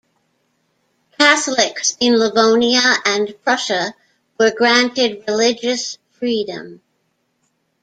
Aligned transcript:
Catholics 1.19 1.95
in 1.99 2.17
Livonia 2.17 2.81
and 3.05 3.35
Prussia 3.43 3.93
were 4.39 4.49
granted 4.49 5.23
religious 5.27 5.99
freedom. 6.09 6.81